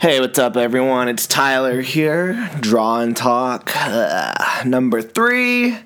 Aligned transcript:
Hey, 0.00 0.20
what's 0.20 0.38
up, 0.38 0.56
everyone? 0.56 1.08
It's 1.08 1.26
Tyler 1.26 1.80
here. 1.80 2.48
Draw 2.60 3.00
and 3.00 3.16
talk 3.16 3.72
uh, 3.74 4.62
number 4.64 5.02
three. 5.02 5.76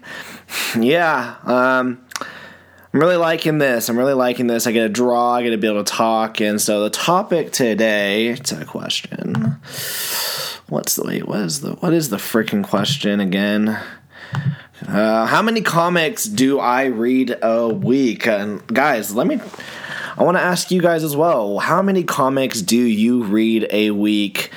Yeah, 0.79 1.37
um, 1.45 2.05
I'm 2.21 3.01
really 3.01 3.17
liking 3.17 3.57
this. 3.57 3.89
I'm 3.89 3.97
really 3.97 4.13
liking 4.13 4.49
this. 4.49 4.67
I 4.67 4.73
get 4.73 4.83
to 4.83 4.91
draw. 4.91 5.37
I 5.37 5.43
get 5.43 5.51
to 5.53 5.57
be 5.57 5.67
able 5.67 5.83
to 5.83 5.91
talk. 5.91 6.43
And 6.43 6.61
so 6.61 6.83
the 6.83 6.91
topic 6.91 7.53
today. 7.53 8.29
It's 8.29 8.53
a 8.53 8.67
question. 8.67 9.59
What's 10.69 10.95
the 10.95 11.05
wait? 11.05 11.27
What 11.27 11.41
is 11.41 11.63
the 11.63 11.73
what 11.77 11.95
is 11.95 12.11
the 12.11 12.19
freaking 12.19 12.63
question 12.63 13.19
again? 13.19 13.81
Uh, 14.87 15.25
how 15.25 15.41
many 15.41 15.63
comics 15.63 16.25
do 16.25 16.59
I 16.59 16.85
read 16.85 17.39
a 17.41 17.69
week? 17.69 18.27
And 18.27 18.67
guys, 18.67 19.15
let 19.15 19.27
me 19.27 19.41
I 20.17 20.25
want 20.25 20.37
to 20.37 20.43
ask 20.43 20.71
you 20.71 20.83
guys 20.83 21.05
as 21.05 21.17
well 21.17 21.59
how 21.59 21.81
many 21.81 22.05
comics 22.05 22.61
do 22.61 22.77
you 22.77 23.25
read 23.25 23.67
a 23.71 23.93
week? 23.93 24.51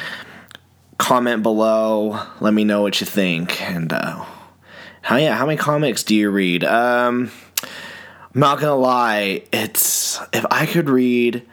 Comment 0.98 1.42
below. 1.42 2.20
Let 2.42 2.54
me 2.54 2.66
know 2.66 2.82
what 2.82 3.00
you 3.00 3.08
think. 3.08 3.62
And, 3.62 3.92
uh, 3.94 4.26
how, 5.02 5.16
yeah, 5.16 5.36
how 5.36 5.46
many 5.46 5.58
comics 5.58 6.04
do 6.04 6.14
you 6.14 6.30
read? 6.30 6.64
Um, 6.66 7.32
I'm 7.64 8.40
not 8.42 8.60
gonna 8.60 8.76
lie, 8.76 9.44
it's, 9.54 10.20
if 10.34 10.46
I 10.52 10.66
could 10.66 10.90
read, 10.90 11.46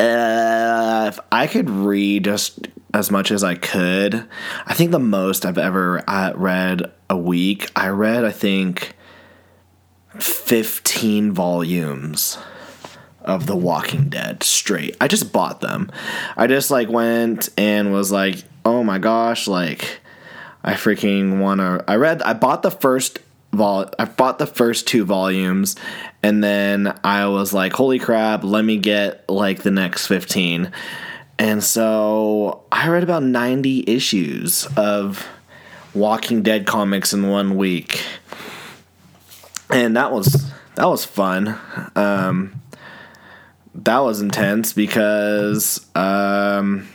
uh, 0.00 1.10
if 1.12 1.18
I 1.30 1.46
could 1.46 1.68
read 1.68 2.24
just 2.24 2.68
as 2.94 3.10
much 3.10 3.30
as 3.30 3.44
I 3.44 3.56
could, 3.56 4.24
I 4.64 4.72
think 4.72 4.90
the 4.90 4.98
most 4.98 5.44
I've 5.44 5.58
ever 5.58 6.02
uh, 6.08 6.32
read 6.34 6.90
a 7.10 7.16
week, 7.16 7.70
I 7.76 7.88
read, 7.88 8.24
I 8.24 8.30
think, 8.30 8.96
15 10.18 11.32
volumes 11.32 12.38
of 13.28 13.46
The 13.46 13.56
Walking 13.56 14.08
Dead 14.08 14.42
straight. 14.42 14.96
I 15.00 15.08
just 15.08 15.32
bought 15.32 15.60
them. 15.60 15.90
I 16.36 16.46
just 16.46 16.70
like 16.70 16.88
went 16.88 17.48
and 17.56 17.92
was 17.92 18.10
like, 18.10 18.42
"Oh 18.64 18.82
my 18.82 18.98
gosh, 18.98 19.46
like 19.46 20.00
I 20.64 20.74
freaking 20.74 21.40
want 21.40 21.60
to 21.60 21.84
I 21.86 21.96
read 21.96 22.22
I 22.22 22.32
bought 22.32 22.62
the 22.62 22.70
first 22.70 23.20
vol 23.52 23.90
I 23.98 24.04
bought 24.04 24.38
the 24.38 24.46
first 24.46 24.86
two 24.86 25.04
volumes 25.04 25.76
and 26.22 26.42
then 26.42 26.98
I 27.04 27.26
was 27.26 27.54
like, 27.54 27.72
"Holy 27.72 27.98
crap, 27.98 28.44
let 28.44 28.64
me 28.64 28.76
get 28.76 29.28
like 29.28 29.62
the 29.62 29.70
next 29.70 30.06
15." 30.06 30.72
And 31.38 31.62
so 31.62 32.64
I 32.72 32.88
read 32.88 33.04
about 33.04 33.22
90 33.22 33.84
issues 33.86 34.66
of 34.76 35.24
Walking 35.94 36.42
Dead 36.42 36.66
comics 36.66 37.12
in 37.12 37.28
one 37.28 37.56
week. 37.56 38.02
And 39.70 39.96
that 39.96 40.12
was 40.12 40.50
that 40.74 40.86
was 40.86 41.04
fun. 41.04 41.58
Um 41.94 42.60
that 43.84 43.98
was 43.98 44.20
intense 44.20 44.72
because 44.72 45.86
um 45.94 46.88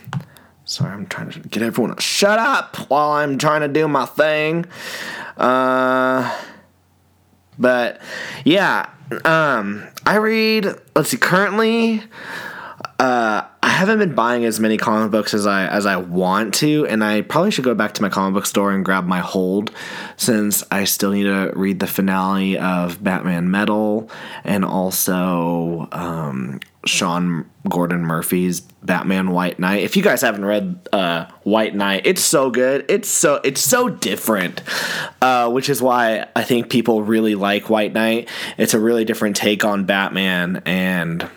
sorry 0.65 0.91
i'm 0.91 1.05
trying 1.07 1.29
to 1.29 1.39
get 1.39 1.63
everyone 1.63 1.95
to 1.95 2.01
shut 2.01 2.39
up 2.39 2.75
while 2.89 3.11
i'm 3.11 3.37
trying 3.37 3.61
to 3.61 3.67
do 3.67 3.87
my 3.87 4.05
thing. 4.05 4.65
Uh 5.37 6.39
but 7.57 8.01
yeah 8.43 8.89
um 9.25 9.83
i 10.05 10.15
read 10.15 10.67
let's 10.95 11.09
see 11.09 11.17
currently 11.17 12.03
uh 12.99 13.43
haven't 13.83 13.99
been 13.99 14.15
buying 14.15 14.45
as 14.45 14.59
many 14.59 14.77
comic 14.77 15.11
books 15.11 15.33
as 15.33 15.45
I 15.45 15.67
as 15.67 15.85
I 15.85 15.97
want 15.97 16.53
to, 16.55 16.87
and 16.87 17.03
I 17.03 17.21
probably 17.21 17.51
should 17.51 17.65
go 17.65 17.75
back 17.75 17.93
to 17.95 18.01
my 18.01 18.09
comic 18.09 18.33
book 18.33 18.45
store 18.45 18.71
and 18.71 18.85
grab 18.85 19.05
my 19.05 19.19
hold, 19.19 19.71
since 20.15 20.63
I 20.71 20.85
still 20.85 21.11
need 21.11 21.23
to 21.23 21.51
read 21.55 21.79
the 21.79 21.87
finale 21.87 22.57
of 22.57 23.03
Batman 23.03 23.51
Metal 23.51 24.09
and 24.45 24.63
also 24.63 25.89
um, 25.91 26.61
Sean 26.85 27.49
Gordon 27.67 28.03
Murphy's 28.03 28.61
Batman 28.61 29.31
White 29.31 29.59
Knight. 29.59 29.83
If 29.83 29.97
you 29.97 30.03
guys 30.03 30.21
haven't 30.21 30.45
read 30.45 30.87
uh, 30.93 31.25
White 31.43 31.75
Knight, 31.75 32.03
it's 32.05 32.21
so 32.21 32.51
good. 32.51 32.85
It's 32.89 33.09
so 33.09 33.41
it's 33.43 33.61
so 33.61 33.89
different, 33.89 34.61
uh, 35.21 35.49
which 35.51 35.69
is 35.69 35.81
why 35.81 36.27
I 36.35 36.43
think 36.43 36.69
people 36.69 37.03
really 37.03 37.35
like 37.35 37.69
White 37.69 37.91
Knight. 37.91 38.29
It's 38.57 38.73
a 38.73 38.79
really 38.79 39.03
different 39.03 39.35
take 39.35 39.65
on 39.65 39.85
Batman, 39.85 40.61
and 40.65 41.29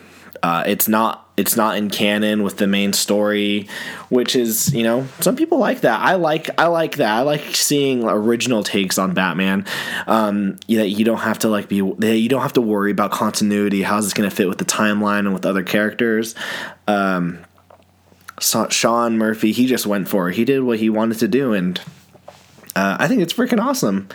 uh, 0.42 0.62
it's 0.66 0.86
not 0.86 1.25
it's 1.36 1.56
not 1.56 1.76
in 1.76 1.90
canon 1.90 2.42
with 2.42 2.56
the 2.56 2.66
main 2.66 2.92
story, 2.92 3.68
which 4.08 4.34
is 4.34 4.72
you 4.74 4.82
know 4.82 5.06
some 5.20 5.36
people 5.36 5.58
like 5.58 5.82
that. 5.82 6.00
I 6.00 6.14
like 6.14 6.48
I 6.58 6.66
like 6.68 6.96
that. 6.96 7.18
I 7.18 7.22
like 7.22 7.42
seeing 7.54 8.04
original 8.04 8.62
takes 8.62 8.98
on 8.98 9.12
Batman. 9.12 9.66
Um, 10.06 10.56
you, 10.66 10.78
know 10.78 10.84
you 10.84 11.04
don't 11.04 11.18
have 11.18 11.40
to 11.40 11.48
like 11.48 11.68
be 11.68 11.76
you 11.76 12.28
don't 12.28 12.42
have 12.42 12.54
to 12.54 12.62
worry 12.62 12.90
about 12.90 13.10
continuity. 13.10 13.82
How's 13.82 14.04
this 14.04 14.14
going 14.14 14.28
to 14.28 14.34
fit 14.34 14.48
with 14.48 14.58
the 14.58 14.64
timeline 14.64 15.20
and 15.20 15.34
with 15.34 15.44
other 15.44 15.62
characters? 15.62 16.34
Um, 16.86 17.40
Sean 18.40 19.18
Murphy, 19.18 19.52
he 19.52 19.66
just 19.66 19.86
went 19.86 20.08
for 20.08 20.28
it. 20.28 20.36
He 20.36 20.44
did 20.44 20.62
what 20.62 20.78
he 20.78 20.90
wanted 20.90 21.18
to 21.18 21.28
do, 21.28 21.52
and 21.52 21.78
uh, 22.74 22.96
I 22.98 23.08
think 23.08 23.20
it's 23.22 23.32
freaking 23.32 23.60
awesome. 23.60 24.08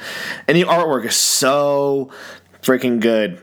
And 0.48 0.58
the 0.58 0.64
artwork 0.64 1.06
is 1.06 1.16
so 1.16 2.12
freaking 2.62 3.00
good 3.00 3.40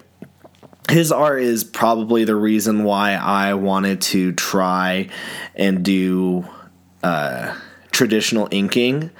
his 0.89 1.13
art 1.13 1.43
is 1.43 1.65
probably 1.65 2.25
the 2.25 2.37
reason 2.37 2.85
why 2.85 3.13
I 3.13 3.55
wanted 3.55 4.01
to 4.03 4.33
try 4.33 5.09
and 5.55 5.85
do 5.85 6.47
uh, 7.03 7.55
traditional 7.91 8.49
inking. 8.51 9.11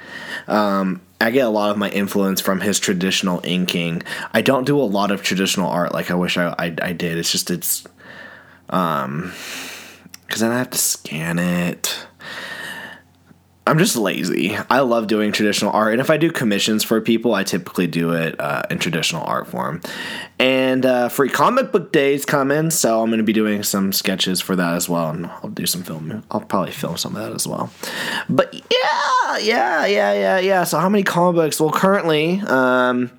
Um, 0.47 1.01
I 1.21 1.31
get 1.31 1.45
a 1.45 1.49
lot 1.49 1.69
of 1.69 1.77
my 1.77 1.89
influence 1.89 2.41
from 2.41 2.61
his 2.61 2.79
traditional 2.79 3.41
inking. 3.43 4.03
I 4.33 4.41
don't 4.41 4.65
do 4.65 4.79
a 4.79 4.83
lot 4.83 5.11
of 5.11 5.21
traditional 5.21 5.69
art 5.69 5.93
like 5.93 6.09
I 6.09 6.15
wish 6.15 6.37
I, 6.37 6.55
I, 6.57 6.75
I 6.81 6.93
did. 6.93 7.17
It's 7.17 7.31
just, 7.31 7.51
it's, 7.51 7.85
um, 8.69 9.33
because 10.25 10.41
then 10.41 10.51
I 10.51 10.57
have 10.57 10.69
to 10.69 10.77
scan 10.77 11.39
it. 11.39 12.07
I'm 13.69 13.77
just 13.77 13.95
lazy. 13.95 14.57
I 14.67 14.79
love 14.79 15.05
doing 15.05 15.31
traditional 15.31 15.71
art, 15.71 15.91
and 15.91 16.01
if 16.01 16.09
I 16.09 16.17
do 16.17 16.31
commissions 16.31 16.83
for 16.83 16.99
people, 17.01 17.35
I 17.35 17.43
typically 17.43 17.85
do 17.85 18.13
it 18.13 18.39
uh, 18.39 18.63
in 18.71 18.79
traditional 18.79 19.23
art 19.23 19.45
form. 19.45 19.81
And 20.39 20.87
uh, 20.87 21.07
free 21.09 21.29
comic 21.29 21.71
book 21.71 21.91
days 21.91 22.25
coming, 22.25 22.71
so 22.71 22.99
I'm 22.99 23.09
going 23.09 23.19
to 23.19 23.23
be 23.23 23.31
doing 23.31 23.61
some 23.61 23.93
sketches 23.93 24.41
for 24.41 24.55
that 24.55 24.73
as 24.73 24.89
well, 24.89 25.11
and 25.11 25.27
I'll 25.27 25.51
do 25.51 25.67
some 25.67 25.83
film. 25.83 26.23
I'll 26.31 26.41
probably 26.41 26.71
film 26.71 26.97
some 26.97 27.15
of 27.15 27.21
that 27.21 27.31
as 27.31 27.47
well. 27.47 27.71
But 28.27 28.55
yeah, 28.55 29.37
yeah, 29.37 29.85
yeah, 29.85 30.13
yeah, 30.13 30.39
yeah. 30.39 30.63
So 30.63 30.79
how 30.79 30.89
many 30.89 31.03
comic 31.03 31.35
books? 31.35 31.61
Well, 31.61 31.71
currently. 31.71 32.41
Um, 32.47 33.11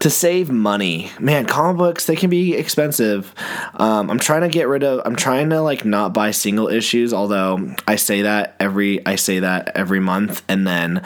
to 0.00 0.10
save 0.10 0.50
money. 0.50 1.10
Man 1.18 1.46
comic 1.46 1.78
books 1.78 2.06
they 2.06 2.16
can 2.16 2.30
be 2.30 2.54
expensive. 2.54 3.34
Um, 3.74 4.10
i'm 4.10 4.18
trying 4.18 4.42
to 4.42 4.48
get 4.48 4.68
rid 4.68 4.82
of 4.82 5.00
i'm 5.04 5.16
trying 5.16 5.50
to 5.50 5.60
like 5.60 5.84
not 5.84 6.12
buy 6.12 6.30
single 6.30 6.68
issues 6.68 7.12
although 7.12 7.74
i 7.86 7.96
say 7.96 8.22
that 8.22 8.56
every 8.60 9.04
i 9.06 9.16
say 9.16 9.40
that 9.40 9.72
every 9.76 10.00
month 10.00 10.42
and 10.48 10.66
then 10.66 11.02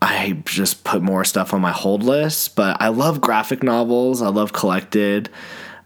i 0.00 0.40
just 0.44 0.84
put 0.84 1.02
more 1.02 1.24
stuff 1.24 1.52
on 1.52 1.60
my 1.60 1.72
hold 1.72 2.02
list 2.02 2.56
but 2.56 2.80
i 2.80 2.88
love 2.88 3.20
graphic 3.20 3.62
novels. 3.62 4.22
I 4.22 4.28
love 4.28 4.52
collected 4.52 5.28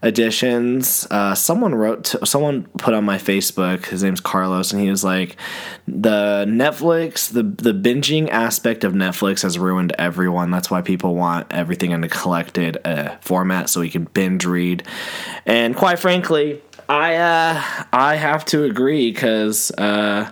editions. 0.03 1.07
Uh, 1.09 1.33
someone 1.33 1.73
wrote, 1.73 2.03
to, 2.05 2.25
someone 2.25 2.63
put 2.77 2.93
on 2.93 3.03
my 3.03 3.17
Facebook. 3.17 3.85
His 3.85 4.03
name's 4.03 4.19
Carlos, 4.21 4.71
and 4.71 4.81
he 4.81 4.89
was 4.89 5.03
like, 5.03 5.37
"The 5.87 6.45
Netflix, 6.47 7.31
the 7.31 7.43
the 7.43 7.73
binging 7.73 8.29
aspect 8.29 8.83
of 8.83 8.93
Netflix 8.93 9.41
has 9.43 9.57
ruined 9.57 9.93
everyone. 9.97 10.51
That's 10.51 10.69
why 10.69 10.81
people 10.81 11.15
want 11.15 11.47
everything 11.51 11.91
in 11.91 12.03
a 12.03 12.09
collected 12.09 12.77
uh, 12.85 13.17
format 13.21 13.69
so 13.69 13.79
we 13.79 13.89
can 13.89 14.05
binge 14.05 14.45
read." 14.45 14.83
And 15.45 15.75
quite 15.75 15.99
frankly, 15.99 16.61
I 16.89 17.15
uh, 17.15 17.63
I 17.91 18.15
have 18.15 18.45
to 18.45 18.63
agree 18.63 19.11
because. 19.11 19.71
Uh, 19.71 20.31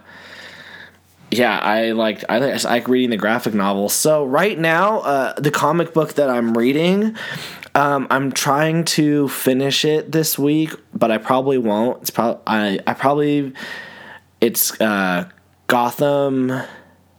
yeah, 1.34 1.58
I 1.58 1.92
like 1.92 2.26
I 2.28 2.58
like 2.58 2.90
reading 2.90 3.10
the 3.10 3.18
graphic 3.18 3.54
novel. 3.54 3.88
So 3.88 4.26
right 4.26 4.60
now, 4.60 5.00
uh, 5.00 5.40
the 5.40 5.50
comic 5.50 5.94
book 5.94 6.16
that 6.16 6.30
I'm 6.30 6.58
reading, 6.58 7.16
um, 7.76 8.08
I'm 8.10 8.32
trying 8.32 8.84
to 8.86 9.28
finish 9.30 9.86
it 9.86 10.12
this 10.12 10.38
week, 10.38 10.74
but 10.94 11.12
I 11.12 11.18
probably 11.18 11.58
won't. 11.58 12.02
It's 12.02 12.10
probably 12.10 12.42
I 12.48 12.80
I 12.86 12.94
probably 12.94 13.54
it's 14.42 14.80
uh, 14.82 15.30
Gotham 15.68 16.52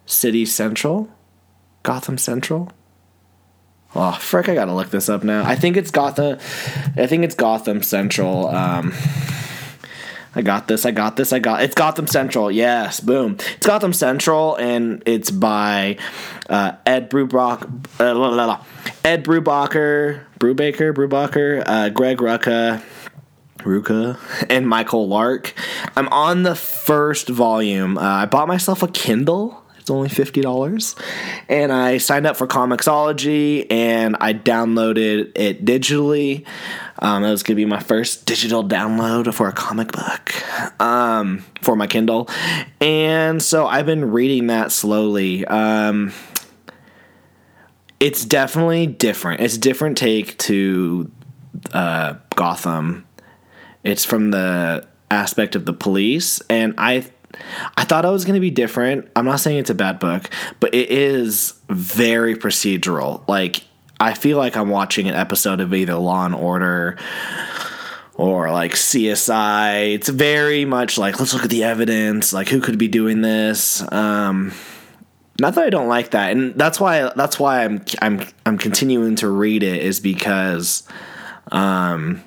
City 0.05 0.45
Central, 0.45 1.09
Gotham 1.83 2.19
Central. 2.19 2.71
Oh 3.95 4.13
frick! 4.13 4.49
I 4.49 4.55
gotta 4.55 4.75
look 4.75 4.91
this 4.91 5.09
up 5.09 5.25
now. 5.25 5.45
I 5.45 5.55
think 5.55 5.77
it's 5.77 5.91
Gotham. 5.91 6.39
I 6.97 7.07
think 7.07 7.25
it's 7.25 7.35
Gotham 7.35 7.83
Central. 7.83 8.49
Um, 8.49 8.93
I 10.35 10.43
got 10.43 10.67
this. 10.67 10.87
I 10.87 10.93
got 10.93 11.17
this. 11.17 11.33
I 11.33 11.39
got 11.39 11.63
it's 11.63 11.75
Gotham 11.75 12.07
Central. 12.07 12.51
Yes, 12.51 13.01
boom. 13.01 13.37
It's 13.57 13.67
Gotham 13.67 13.93
Central, 13.93 14.57
and 14.57 15.03
it's 15.05 15.31
by 15.31 15.99
uh, 16.49 16.73
Ed 16.87 17.11
Brubach, 17.11 17.63
uh, 18.01 18.65
Ed 19.05 19.25
Brubaker, 19.25 20.21
Brubaker, 20.39 20.95
Brubaker, 20.95 21.63
uh, 21.67 21.89
Greg 21.91 22.19
Rucka. 22.19 22.83
Ruka 23.59 24.19
and 24.51 24.69
Michael 24.69 25.07
Lark. 25.07 25.55
I'm 25.97 26.09
on 26.09 26.43
the 26.43 26.57
first 26.57 27.29
volume. 27.29 27.97
Uh, 27.97 28.01
I 28.01 28.27
bought 28.27 28.49
myself 28.49 28.83
a 28.83 28.89
Kindle. 28.89 29.63
It's 29.79 29.91
only 29.91 30.09
$50. 30.09 31.01
And 31.49 31.73
I 31.73 31.99
signed 31.99 32.27
up 32.27 32.37
for 32.37 32.47
Comixology 32.47 33.67
and 33.71 34.17
I 34.21 34.33
downloaded 34.33 35.33
it 35.35 35.65
digitally. 35.65 36.45
Um, 37.03 37.25
it 37.25 37.31
was 37.31 37.43
gonna 37.43 37.57
be 37.57 37.65
my 37.65 37.81
first 37.81 38.27
digital 38.27 38.63
download 38.63 39.35
for 39.35 39.49
a 39.49 39.53
comic 39.53 39.91
book 39.93 40.81
um, 40.81 41.45
for 41.61 41.77
my 41.77 41.87
Kindle, 41.87 42.29
and 42.81 43.43
so 43.43 43.67
I've 43.67 43.87
been 43.87 44.13
reading 44.13 44.47
that 44.47 44.73
slowly. 44.73 45.45
Um, 45.45 46.13
it's 48.01 48.25
definitely 48.25 48.87
different. 48.87 49.41
It's 49.41 49.57
a 49.57 49.61
different 49.61 49.99
take 49.99 50.39
to 50.39 51.11
uh, 51.73 52.15
Gotham. 52.37 53.07
It's 53.85 54.05
from 54.05 54.31
the 54.31 54.87
aspect 55.11 55.57
of 55.57 55.67
the 55.67 55.73
police, 55.73 56.41
and 56.49 56.75
I 56.79 57.05
I 57.77 57.85
thought 57.85 58.05
it 58.05 58.09
was 58.09 58.25
going 58.25 58.35
to 58.35 58.41
be 58.41 58.51
different. 58.51 59.09
I'm 59.17 59.25
not 59.25 59.41
saying 59.41 59.59
it's 59.59 59.71
a 59.71 59.75
bad 59.75 59.99
book, 59.99 60.31
but 60.61 60.75
it 60.75 60.91
is 60.91 61.55
very 61.69 62.37
procedural. 62.37 63.27
Like 63.29 63.65
I 64.03 64.15
feel 64.15 64.37
like 64.37 64.57
I'm 64.57 64.69
watching 64.69 65.09
an 65.09 65.15
episode 65.15 65.61
of 65.61 65.73
either 65.73 65.95
Law 65.95 66.27
and 66.27 66.35
Order 66.35 66.99
or 68.15 68.51
like 68.51 68.73
CSI. 68.73 69.95
It's 69.95 70.09
very 70.09 70.65
much 70.65 70.99
like 70.99 71.21
let's 71.21 71.33
look 71.33 71.45
at 71.45 71.51
the 71.51 71.63
evidence, 71.65 72.33
like 72.33 72.49
who 72.49 72.61
could 72.61 72.79
be 72.79 72.89
doing 72.89 73.21
this. 73.21 73.81
Um 73.93 74.53
not 75.41 75.55
that 75.55 75.65
I 75.65 75.71
don't 75.71 75.89
like 75.89 76.11
that, 76.11 76.33
and 76.33 76.55
that's 76.57 76.79
why 76.79 77.11
that's 77.17 77.39
why 77.39 77.65
I'm 77.65 77.85
I'm 78.03 78.21
I'm 78.45 78.59
continuing 78.59 79.17
to 79.17 79.29
read 79.29 79.63
it 79.63 79.83
is 79.83 79.99
because 80.01 80.83
um 81.51 82.23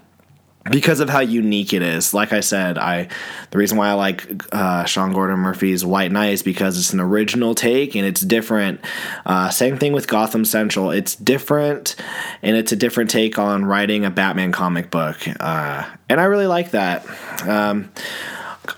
because 0.71 0.99
of 0.99 1.09
how 1.09 1.19
unique 1.19 1.73
it 1.73 1.81
is. 1.81 2.13
Like 2.13 2.33
I 2.33 2.39
said, 2.39 2.77
I 2.77 3.07
the 3.51 3.57
reason 3.57 3.77
why 3.77 3.89
I 3.89 3.93
like 3.93 4.43
uh, 4.51 4.85
Sean 4.85 5.13
Gordon 5.13 5.39
Murphy's 5.39 5.85
White 5.85 6.11
Knight 6.11 6.33
is 6.33 6.43
because 6.43 6.77
it's 6.77 6.91
an 6.91 6.99
original 6.99 7.53
take 7.53 7.95
and 7.95 8.05
it's 8.05 8.21
different. 8.21 8.81
Uh, 9.25 9.49
same 9.49 9.77
thing 9.77 9.93
with 9.93 10.07
Gotham 10.07 10.43
Central. 10.43 10.91
It's 10.91 11.15
different 11.15 11.95
and 12.41 12.55
it's 12.55 12.71
a 12.71 12.75
different 12.75 13.09
take 13.09 13.37
on 13.37 13.65
writing 13.65 14.05
a 14.05 14.09
Batman 14.09 14.51
comic 14.51 14.89
book, 14.89 15.17
uh, 15.39 15.85
and 16.09 16.19
I 16.19 16.25
really 16.25 16.47
like 16.47 16.71
that. 16.71 17.05
Um, 17.47 17.91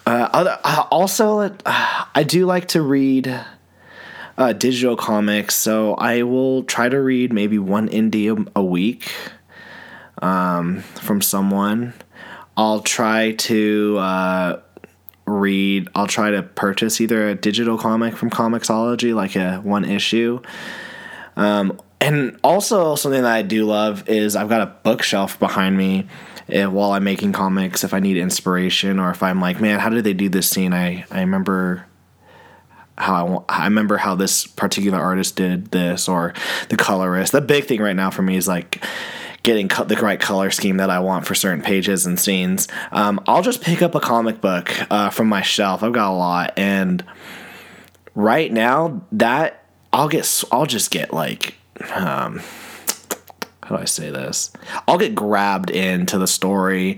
uh, 0.05 0.29
other, 0.33 0.59
uh, 0.63 0.85
also, 0.91 1.55
I 1.65 2.23
do 2.23 2.45
like 2.45 2.69
to 2.69 2.81
read. 2.81 3.43
Uh, 4.39 4.53
digital 4.53 4.95
comics, 4.95 5.55
so 5.55 5.95
I 5.95 6.21
will 6.21 6.63
try 6.63 6.89
to 6.89 7.01
read 7.01 7.33
maybe 7.33 7.57
one 7.57 7.89
indie 7.89 8.47
a 8.55 8.63
week 8.63 9.11
um, 10.21 10.81
from 10.81 11.21
someone. 11.21 11.93
I'll 12.55 12.81
try 12.81 13.33
to 13.33 13.97
uh, 13.99 14.59
read. 15.25 15.89
I'll 15.93 16.07
try 16.07 16.31
to 16.31 16.43
purchase 16.43 16.99
either 16.99 17.29
a 17.29 17.35
digital 17.35 17.77
comic 17.77 18.15
from 18.15 18.29
Comixology, 18.29 19.13
like 19.13 19.35
a 19.35 19.57
one 19.57 19.85
issue. 19.85 20.41
Um, 21.35 21.79
and 22.01 22.39
also 22.43 22.95
something 22.95 23.21
that 23.21 23.31
I 23.31 23.41
do 23.41 23.65
love 23.65 24.07
is 24.09 24.35
I've 24.35 24.49
got 24.49 24.61
a 24.61 24.67
bookshelf 24.83 25.39
behind 25.39 25.77
me 25.77 26.07
uh, 26.53 26.69
while 26.69 26.91
I'm 26.91 27.03
making 27.03 27.33
comics. 27.33 27.83
If 27.83 27.93
I 27.93 27.99
need 27.99 28.17
inspiration 28.17 28.99
or 28.99 29.09
if 29.11 29.21
I'm 29.21 29.41
like, 29.41 29.59
man, 29.59 29.79
how 29.79 29.89
did 29.89 30.03
they 30.03 30.13
do 30.13 30.29
this 30.29 30.49
scene? 30.49 30.73
I 30.73 31.05
I 31.11 31.21
remember 31.21 31.85
how 32.97 33.45
I, 33.49 33.61
I 33.61 33.63
remember 33.65 33.97
how 33.97 34.15
this 34.15 34.47
particular 34.47 34.99
artist 34.99 35.35
did 35.35 35.71
this 35.71 36.07
or 36.07 36.33
the 36.69 36.77
colorist. 36.77 37.31
The 37.31 37.41
big 37.41 37.65
thing 37.65 37.81
right 37.81 37.95
now 37.95 38.09
for 38.09 38.21
me 38.21 38.35
is 38.35 38.47
like 38.47 38.83
getting 39.47 39.69
co- 39.69 39.85
the 39.85 39.95
right 39.95 40.19
color 40.19 40.51
scheme 40.51 40.75
that 40.75 40.89
I 40.89 40.99
want 40.99 41.25
for 41.25 41.33
certain 41.33 41.61
pages 41.61 42.05
and 42.05 42.19
scenes, 42.19 42.67
um, 42.91 43.17
I'll 43.27 43.41
just 43.41 43.61
pick 43.61 43.81
up 43.81 43.95
a 43.95 43.99
comic 44.01 44.41
book 44.41 44.69
uh, 44.91 45.09
from 45.09 45.29
my 45.29 45.41
shelf. 45.41 45.83
I've 45.83 45.93
got 45.93 46.11
a 46.11 46.17
lot, 46.17 46.53
and 46.57 47.01
right 48.13 48.51
now 48.51 49.01
that 49.13 49.63
I'll 49.93 50.09
get, 50.09 50.43
I'll 50.51 50.65
just 50.65 50.91
get 50.91 51.13
like, 51.13 51.55
um, 51.95 52.41
how 53.63 53.77
do 53.77 53.81
I 53.81 53.85
say 53.85 54.09
this? 54.09 54.51
I'll 54.85 54.97
get 54.97 55.15
grabbed 55.15 55.69
into 55.69 56.17
the 56.17 56.27
story, 56.27 56.97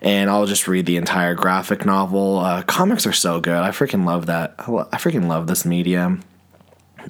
and 0.00 0.30
I'll 0.30 0.46
just 0.46 0.66
read 0.66 0.86
the 0.86 0.96
entire 0.96 1.34
graphic 1.34 1.84
novel. 1.84 2.38
Uh, 2.38 2.62
comics 2.62 3.06
are 3.06 3.12
so 3.12 3.42
good. 3.42 3.62
I 3.62 3.72
freaking 3.72 4.06
love 4.06 4.24
that. 4.24 4.54
I, 4.58 4.96
freaking 4.96 5.28
love 5.28 5.48
this 5.48 5.66
medium. 5.66 6.22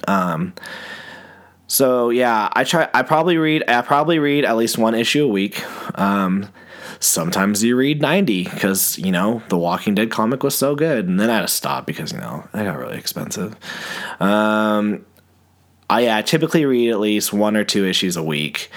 Um, 0.05 0.53
so 1.71 2.09
yeah, 2.09 2.49
I 2.51 2.65
try. 2.65 2.89
I 2.93 3.01
probably 3.01 3.37
read. 3.37 3.63
I 3.65 3.81
probably 3.81 4.19
read 4.19 4.43
at 4.43 4.57
least 4.57 4.77
one 4.77 4.93
issue 4.93 5.23
a 5.23 5.27
week. 5.29 5.63
Um, 5.97 6.49
sometimes 6.99 7.63
you 7.63 7.77
read 7.77 8.01
ninety 8.01 8.43
because 8.43 8.97
you 8.97 9.09
know 9.09 9.41
the 9.47 9.57
Walking 9.57 9.95
Dead 9.95 10.11
comic 10.11 10.43
was 10.43 10.53
so 10.53 10.75
good, 10.75 11.07
and 11.07 11.17
then 11.17 11.29
I 11.29 11.35
had 11.35 11.41
to 11.43 11.47
stop 11.47 11.85
because 11.85 12.11
you 12.11 12.17
know 12.17 12.45
they 12.53 12.65
got 12.65 12.77
really 12.77 12.97
expensive. 12.97 13.55
Um, 14.19 15.05
I 15.89 16.01
yeah, 16.01 16.17
I 16.17 16.23
typically 16.23 16.65
read 16.65 16.91
at 16.91 16.99
least 16.99 17.31
one 17.31 17.55
or 17.55 17.63
two 17.63 17.85
issues 17.85 18.17
a 18.17 18.23
week. 18.23 18.69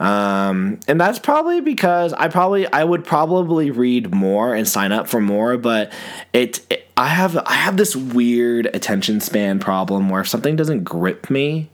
Um, 0.00 0.80
and 0.88 1.00
that's 1.00 1.20
probably 1.20 1.60
because 1.60 2.12
I 2.12 2.26
probably 2.26 2.66
I 2.66 2.82
would 2.82 3.04
probably 3.04 3.70
read 3.70 4.12
more 4.12 4.52
and 4.52 4.66
sign 4.66 4.90
up 4.90 5.06
for 5.06 5.20
more, 5.20 5.56
but 5.58 5.92
it, 6.32 6.58
it 6.70 6.90
I 6.96 7.06
have 7.06 7.36
I 7.36 7.52
have 7.52 7.76
this 7.76 7.94
weird 7.94 8.66
attention 8.74 9.20
span 9.20 9.60
problem 9.60 10.08
where 10.08 10.22
if 10.22 10.28
something 10.28 10.56
doesn't 10.56 10.82
grip 10.82 11.30
me, 11.30 11.70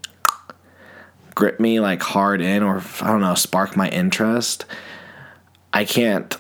grip 1.38 1.61
me 1.61 1.79
like 1.79 2.02
hard 2.02 2.40
in 2.40 2.64
or 2.64 2.82
I 3.00 3.06
don't 3.06 3.20
know, 3.20 3.37
spark 3.37 3.76
my 3.76 3.88
interest, 3.90 4.64
I 5.73 5.85
can't 5.85 6.37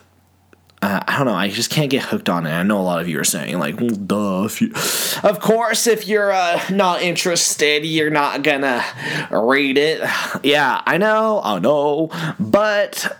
uh, 0.80 1.02
I 1.08 1.16
don't 1.16 1.26
know. 1.26 1.34
I 1.34 1.48
just 1.48 1.70
can't 1.70 1.90
get 1.90 2.04
hooked 2.04 2.28
on 2.28 2.46
it. 2.46 2.50
I 2.50 2.62
know 2.62 2.78
a 2.78 2.82
lot 2.82 3.00
of 3.00 3.08
you 3.08 3.18
are 3.18 3.24
saying 3.24 3.58
like, 3.58 3.80
well, 3.80 3.90
duh. 3.90 4.44
If 4.44 4.60
you, 4.60 4.72
of 5.28 5.40
course, 5.40 5.88
if 5.88 6.06
you're 6.06 6.30
uh, 6.30 6.60
not 6.70 7.02
interested, 7.02 7.84
you're 7.84 8.10
not 8.10 8.42
gonna 8.42 8.84
read 9.30 9.78
it. 9.78 10.08
Yeah, 10.42 10.82
I 10.86 10.98
know. 10.98 11.40
I 11.42 11.58
know, 11.58 12.10
but 12.38 13.16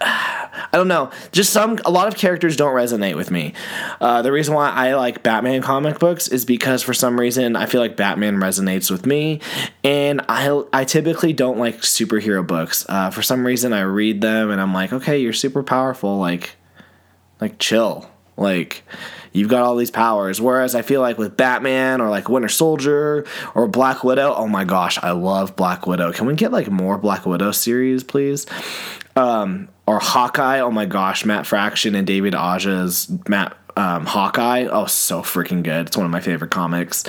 I 0.73 0.76
don't 0.76 0.88
know. 0.88 1.11
Just 1.32 1.53
some. 1.53 1.79
A 1.85 1.91
lot 1.91 2.09
of 2.09 2.17
characters 2.17 2.56
don't 2.56 2.75
resonate 2.75 3.17
with 3.17 3.31
me. 3.31 3.55
Uh, 4.00 4.23
the 4.23 4.32
reason 4.32 4.55
why 4.55 4.70
I 4.70 4.94
like 4.94 5.23
Batman 5.23 5.62
comic 5.62 5.99
books 5.99 6.29
is 6.29 6.44
because 6.44 6.82
for 6.82 6.94
some 6.94 7.19
reason 7.19 7.56
I 7.56 7.67
feel 7.67 7.81
like 7.81 7.97
Batman 7.97 8.37
resonates 8.37 8.91
with 8.91 9.06
me, 9.06 9.41
and 9.82 10.23
I 10.29 10.62
I 10.73 10.85
typically 10.85 11.32
don't 11.32 11.59
like 11.59 11.79
superhero 11.81 12.47
books. 12.47 12.85
Uh, 12.88 13.11
for 13.11 13.23
some 13.23 13.47
reason, 13.47 13.73
I 13.73 13.81
read 13.81 14.20
them 14.20 14.50
and 14.50 14.61
I'm 14.61 14.75
like, 14.75 14.93
okay, 14.93 15.19
you're 15.19 15.32
super 15.32 15.62
powerful. 15.62 16.19
Like 16.19 16.56
like, 17.41 17.59
chill. 17.59 18.11
Like, 18.37 18.85
you've 19.32 19.49
got 19.49 19.62
all 19.62 19.76
these 19.76 19.91
powers. 19.91 20.41
Whereas 20.41 20.75
I 20.75 20.82
feel 20.82 21.00
like 21.00 21.19
with 21.19 21.37
Batman 21.37 22.00
or 22.00 22.09
like 22.09 22.29
Winter 22.29 22.49
Soldier 22.49 23.26
or 23.55 23.69
Black 23.69 24.05
Widow, 24.05 24.35
oh 24.37 24.47
my 24.47 24.65
gosh, 24.65 24.99
I 25.03 25.11
love 25.11 25.56
Black 25.56 25.87
Widow. 25.87 26.12
Can 26.12 26.26
we 26.26 26.35
get 26.35 26.53
like 26.53 26.70
more 26.70 26.99
Black 26.99 27.26
Widow 27.26 27.53
series, 27.53 28.05
please? 28.05 28.47
Um, 29.17 29.69
or 29.88 29.99
Hawkeye, 29.99 30.61
oh 30.61 30.70
my 30.70 30.85
gosh, 30.85 31.25
Matt 31.25 31.46
Fraction 31.46 31.94
and 31.94 32.06
David 32.06 32.35
Aja's 32.35 33.11
Matt 33.26 33.56
um, 33.75 34.05
Hawkeye, 34.05 34.67
oh 34.70 34.85
so 34.85 35.23
freaking 35.23 35.62
good. 35.62 35.87
It's 35.87 35.96
one 35.96 36.05
of 36.05 36.12
my 36.12 36.20
favorite 36.20 36.50
comics. 36.50 37.05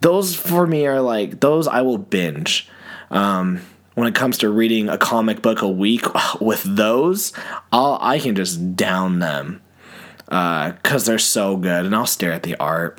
Those 0.00 0.34
for 0.34 0.66
me 0.66 0.88
are 0.88 1.00
like 1.00 1.38
those 1.38 1.68
I 1.68 1.82
will 1.82 1.98
binge. 1.98 2.68
Um, 3.12 3.60
when 3.94 4.08
it 4.08 4.16
comes 4.16 4.38
to 4.38 4.50
reading 4.50 4.88
a 4.88 4.98
comic 4.98 5.40
book 5.40 5.62
a 5.62 5.68
week 5.68 6.04
with 6.40 6.64
those, 6.64 7.32
I'll, 7.70 7.96
I 8.00 8.18
can 8.18 8.34
just 8.34 8.74
down 8.74 9.20
them 9.20 9.62
because 10.24 11.04
uh, 11.04 11.06
they're 11.06 11.20
so 11.20 11.56
good, 11.56 11.86
and 11.86 11.94
I'll 11.94 12.06
stare 12.06 12.32
at 12.32 12.42
the 12.42 12.56
art. 12.56 12.98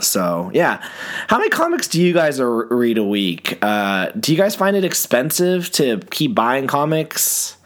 So 0.00 0.50
yeah, 0.52 0.84
how 1.28 1.38
many 1.38 1.48
comics 1.48 1.86
do 1.86 2.02
you 2.02 2.12
guys 2.12 2.40
read 2.40 2.98
a 2.98 3.04
week? 3.04 3.56
Uh, 3.62 4.10
do 4.18 4.32
you 4.32 4.38
guys 4.38 4.56
find 4.56 4.76
it 4.76 4.82
expensive 4.82 5.70
to 5.72 5.98
keep 6.10 6.34
buying 6.34 6.66
comics? 6.66 7.56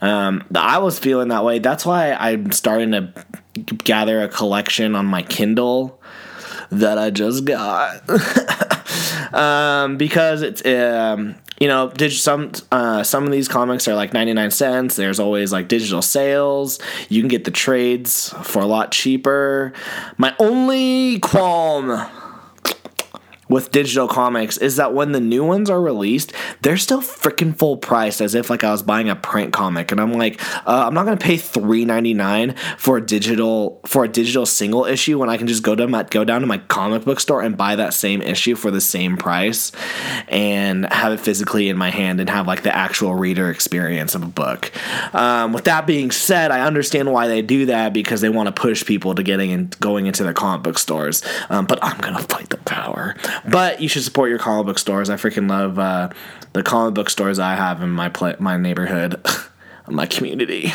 Um, 0.00 0.44
I 0.54 0.78
was 0.78 0.98
feeling 0.98 1.28
that 1.28 1.44
way. 1.44 1.58
That's 1.58 1.84
why 1.84 2.12
I'm 2.12 2.52
starting 2.52 2.92
to 2.92 3.12
gather 3.84 4.22
a 4.22 4.28
collection 4.28 4.94
on 4.94 5.06
my 5.06 5.22
Kindle 5.22 6.00
that 6.70 6.98
I 6.98 7.10
just 7.10 7.44
got. 7.44 8.02
um, 9.34 9.96
because 9.96 10.42
it's 10.42 10.64
um, 10.64 11.36
you 11.60 11.66
know, 11.66 11.92
some 12.10 12.52
uh, 12.70 13.02
some 13.02 13.24
of 13.24 13.32
these 13.32 13.48
comics 13.48 13.88
are 13.88 13.94
like 13.94 14.12
99 14.12 14.50
cents. 14.50 14.96
There's 14.96 15.18
always 15.18 15.52
like 15.52 15.68
digital 15.68 16.02
sales. 16.02 16.78
You 17.08 17.20
can 17.20 17.28
get 17.28 17.44
the 17.44 17.50
trades 17.50 18.32
for 18.42 18.62
a 18.62 18.66
lot 18.66 18.92
cheaper. 18.92 19.72
My 20.16 20.34
only 20.38 21.18
qualm 21.18 22.06
with 23.48 23.70
digital 23.70 24.08
comics 24.08 24.56
is 24.58 24.76
that 24.76 24.94
when 24.94 25.12
the 25.12 25.20
new 25.20 25.44
ones 25.44 25.70
are 25.70 25.80
released, 25.80 26.32
they're 26.62 26.76
still 26.76 27.00
freaking 27.00 27.56
full 27.56 27.76
price 27.76 28.20
as 28.20 28.34
if 28.34 28.50
like 28.50 28.64
I 28.64 28.70
was 28.70 28.82
buying 28.82 29.08
a 29.08 29.16
print 29.16 29.52
comic, 29.52 29.92
and 29.92 30.00
I'm 30.00 30.12
like, 30.12 30.40
uh, 30.66 30.86
I'm 30.86 30.94
not 30.94 31.04
gonna 31.04 31.16
pay 31.16 31.36
three 31.36 31.84
ninety 31.84 32.14
nine 32.14 32.54
for 32.76 32.96
a 32.98 33.04
digital 33.04 33.80
for 33.86 34.04
a 34.04 34.08
digital 34.08 34.46
single 34.46 34.84
issue 34.84 35.18
when 35.18 35.30
I 35.30 35.36
can 35.36 35.46
just 35.46 35.62
go 35.62 35.74
to 35.74 35.86
my 35.86 36.02
go 36.04 36.24
down 36.24 36.40
to 36.40 36.46
my 36.46 36.58
comic 36.58 37.04
book 37.04 37.20
store 37.20 37.42
and 37.42 37.56
buy 37.56 37.76
that 37.76 37.94
same 37.94 38.22
issue 38.22 38.54
for 38.54 38.70
the 38.70 38.80
same 38.80 39.16
price 39.16 39.72
and 40.28 40.86
have 40.92 41.12
it 41.12 41.20
physically 41.20 41.68
in 41.68 41.76
my 41.76 41.90
hand 41.90 42.20
and 42.20 42.28
have 42.30 42.46
like 42.46 42.62
the 42.62 42.74
actual 42.74 43.14
reader 43.14 43.50
experience 43.50 44.14
of 44.14 44.22
a 44.22 44.26
book. 44.26 44.72
Um, 45.14 45.52
with 45.52 45.64
that 45.64 45.86
being 45.86 46.10
said, 46.10 46.50
I 46.50 46.60
understand 46.60 47.12
why 47.12 47.28
they 47.28 47.42
do 47.42 47.66
that 47.66 47.92
because 47.92 48.20
they 48.20 48.28
want 48.28 48.46
to 48.46 48.60
push 48.60 48.84
people 48.84 49.14
to 49.14 49.22
getting 49.22 49.52
and 49.52 49.78
going 49.80 50.06
into 50.06 50.22
their 50.22 50.32
comic 50.32 50.62
book 50.62 50.78
stores. 50.78 51.22
Um, 51.50 51.66
but 51.66 51.78
I'm 51.82 51.98
gonna 51.98 52.22
fight 52.22 52.50
the 52.50 52.58
power. 52.58 53.16
But 53.46 53.80
you 53.80 53.88
should 53.88 54.02
support 54.02 54.30
your 54.30 54.38
comic 54.38 54.66
book 54.66 54.78
stores. 54.78 55.10
I 55.10 55.16
freaking 55.16 55.48
love 55.48 55.78
uh, 55.78 56.10
the 56.52 56.62
comic 56.62 56.94
book 56.94 57.10
stores 57.10 57.38
I 57.38 57.54
have 57.54 57.82
in 57.82 57.90
my 57.90 58.10
my 58.38 58.56
neighborhood. 58.56 59.24
my 59.90 60.06
community 60.06 60.72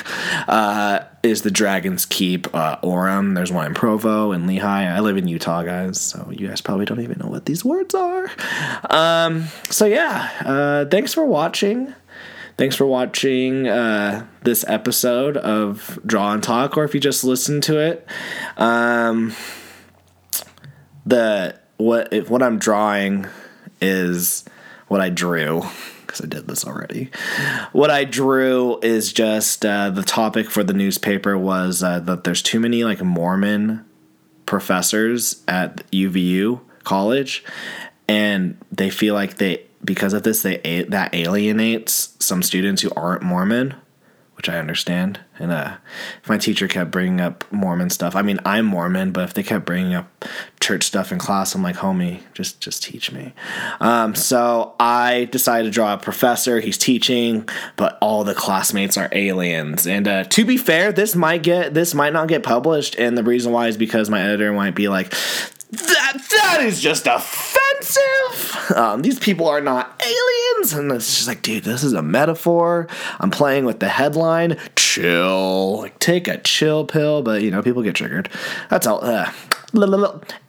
uh, 0.48 1.02
is 1.22 1.42
the 1.44 1.52
Dragon's 1.52 2.06
Keep 2.06 2.54
uh, 2.54 2.78
Orem. 2.78 3.36
There's 3.36 3.52
one 3.52 3.68
in 3.68 3.74
Provo 3.74 4.32
and 4.32 4.50
Lehi. 4.50 4.64
I 4.64 5.00
live 5.00 5.18
in 5.18 5.28
Utah, 5.28 5.64
guys, 5.64 6.00
so 6.00 6.30
you 6.32 6.48
guys 6.48 6.62
probably 6.62 6.86
don't 6.86 7.02
even 7.02 7.20
know 7.20 7.28
what 7.28 7.46
these 7.46 7.64
words 7.64 7.94
are. 7.94 8.30
Um, 8.90 9.46
so 9.70 9.86
yeah, 9.86 10.32
uh, 10.46 10.86
thanks 10.86 11.14
for 11.14 11.26
watching. 11.26 11.94
Thanks 12.58 12.76
for 12.76 12.86
watching 12.86 13.68
uh, 13.68 14.28
this 14.44 14.64
episode 14.68 15.38
of 15.38 16.00
Draw 16.06 16.34
and 16.34 16.44
Talk, 16.44 16.78
or 16.78 16.84
if 16.84 16.94
you 16.94 17.00
just 17.00 17.24
listen 17.24 17.62
to 17.62 17.80
it. 17.80 18.08
Um, 18.58 19.34
the 21.06 21.60
what 21.78 22.12
if 22.14 22.30
what 22.30 22.44
I'm 22.44 22.60
drawing 22.60 23.28
is 23.82 24.46
what 24.88 25.02
I 25.02 25.10
drew 25.10 25.64
because 26.02 26.22
I 26.22 26.28
did 26.28 26.48
this 26.48 26.66
already. 26.66 27.10
What 27.72 27.90
I 27.90 28.04
drew 28.04 28.80
is 28.82 29.12
just 29.12 29.66
uh, 29.66 29.90
the 29.90 30.04
topic 30.04 30.50
for 30.50 30.64
the 30.64 30.74
newspaper 30.74 31.38
was 31.38 31.82
uh, 31.82 32.00
that 32.02 32.24
there's 32.24 32.42
too 32.42 32.60
many 32.60 32.84
like 32.84 33.02
Mormon 33.02 33.84
professors 34.46 35.44
at 35.48 35.90
UVU 35.92 36.60
college, 36.84 37.44
and 38.08 38.58
they 38.72 38.90
feel 38.90 39.16
like 39.16 39.38
they 39.38 39.64
because 39.84 40.14
of 40.14 40.24
this 40.24 40.44
they 40.44 40.86
that 40.90 41.14
alienates 41.14 42.16
some 42.20 42.44
students 42.44 42.82
who 42.82 42.92
aren't 42.96 43.24
Mormon 43.24 43.76
which 44.36 44.50
I 44.50 44.58
understand. 44.58 45.20
And 45.40 45.52
uh, 45.52 45.78
if 46.22 46.30
my 46.30 46.38
teacher 46.38 46.68
kept 46.68 46.92
bringing 46.92 47.22
up 47.22 47.44
Mormon 47.52 47.90
stuff, 47.90 48.16
I 48.16 48.22
mean, 48.22 48.40
I'm 48.46 48.66
Mormon, 48.66 49.12
but 49.12 49.24
if 49.24 49.34
they 49.34 49.44
kept 49.44 49.66
bringing 49.66 49.94
up 49.94 50.26
church 50.60 50.84
stuff 50.84 51.12
in 51.12 51.20
class, 51.20 51.54
I'm 51.56 51.64
like, 51.64 51.78
homie, 51.78 52.22
just 52.34 52.60
just 52.60 52.84
teach 52.84 53.12
me. 53.12 53.34
Um, 53.80 54.16
so 54.16 54.76
I 54.80 55.26
decided 55.32 55.66
to 55.66 55.72
draw 55.72 55.94
a 55.94 55.98
professor. 55.98 56.60
He's 56.60 56.78
teaching, 56.78 57.48
but 57.76 57.98
all 58.02 58.24
the 58.24 58.36
classmates 58.36 58.98
are 58.98 59.10
aliens. 59.12 59.86
And 59.88 60.08
uh, 60.08 60.24
to 60.26 60.46
be 60.46 60.58
fair, 60.58 60.92
this 60.92 61.16
might 61.16 61.44
get 61.44 61.74
this 61.74 61.94
might 61.94 62.14
not 62.14 62.28
get 62.28 62.44
published, 62.44 62.96
and 62.98 63.18
the 63.18 63.24
reason 63.24 63.52
why 63.52 63.68
is 63.68 63.78
because 63.78 64.10
my 64.10 64.22
editor 64.22 64.52
might 64.52 64.76
be 64.76 64.88
like, 64.88 65.14
that 65.72 66.18
that 66.30 66.60
is 66.62 66.80
just 66.80 67.08
offensive. 67.08 68.72
Um, 68.76 69.02
these 69.02 69.20
people 69.20 69.48
are 69.48 69.62
not 69.62 70.02
aliens, 70.02 70.33
and 70.72 70.92
it's 70.92 71.18
just 71.18 71.28
like, 71.28 71.42
dude, 71.42 71.66
this 71.66 71.84
is 71.84 71.92
a 71.92 72.02
metaphor. 72.02 72.88
I'm 73.20 73.32
playing 73.32 73.66
with 73.66 73.80
the 73.80 73.90
headline. 73.90 74.58
Chill, 74.78 75.80
like 75.80 76.00
take 76.00 76.28
a 76.28 76.38
chill 76.38 76.86
pill, 76.86 77.22
but 77.22 77.42
you 77.42 77.52
know, 77.52 77.62
people 77.62 77.82
get 77.82 77.96
triggered. 77.96 78.30
That's 78.70 78.88
all. 78.88 79.04
Uh, 79.04 79.32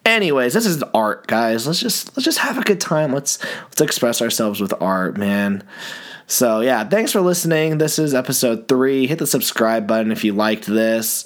Anyways, 0.04 0.52
this 0.52 0.66
is 0.66 0.82
art, 0.94 1.26
guys. 1.26 1.66
Let's 1.66 1.80
just 1.80 2.16
let's 2.16 2.24
just 2.24 2.38
have 2.38 2.58
a 2.58 2.62
good 2.62 2.80
time. 2.80 3.12
Let's 3.12 3.42
let's 3.64 3.80
express 3.80 4.20
ourselves 4.20 4.60
with 4.60 4.74
art, 4.80 5.16
man. 5.16 5.64
So 6.26 6.60
yeah, 6.60 6.84
thanks 6.84 7.10
for 7.10 7.20
listening. 7.20 7.78
This 7.78 7.98
is 7.98 8.14
episode 8.14 8.68
three. 8.68 9.06
Hit 9.06 9.18
the 9.18 9.26
subscribe 9.26 9.86
button 9.86 10.12
if 10.12 10.24
you 10.24 10.32
liked 10.34 10.66
this 10.66 11.24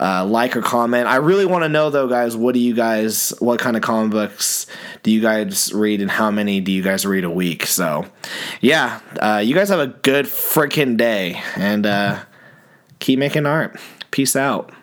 uh, 0.00 0.24
like 0.24 0.56
or 0.56 0.62
comment. 0.62 1.06
I 1.06 1.16
really 1.16 1.46
want 1.46 1.64
to 1.64 1.68
know 1.68 1.90
though, 1.90 2.08
guys. 2.08 2.36
What 2.36 2.54
do 2.54 2.60
you 2.60 2.74
guys? 2.74 3.32
What 3.38 3.60
kind 3.60 3.76
of 3.76 3.82
comic 3.82 4.10
books 4.10 4.66
do 5.02 5.10
you 5.10 5.20
guys 5.20 5.72
read, 5.72 6.00
and 6.00 6.10
how 6.10 6.30
many 6.30 6.60
do 6.60 6.72
you 6.72 6.82
guys 6.82 7.06
read 7.06 7.24
a 7.24 7.30
week? 7.30 7.66
So, 7.66 8.06
yeah, 8.60 9.00
uh, 9.20 9.42
you 9.44 9.54
guys 9.54 9.68
have 9.68 9.80
a 9.80 9.86
good 9.86 10.26
freaking 10.26 10.96
day, 10.96 11.42
and 11.56 11.86
uh, 11.86 12.20
keep 12.98 13.18
making 13.18 13.46
art. 13.46 13.78
Peace 14.10 14.36
out. 14.36 14.73